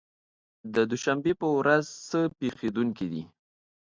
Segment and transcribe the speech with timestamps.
[0.73, 3.23] د دوشنبې په ورځ څه پېښېدونکي دي؟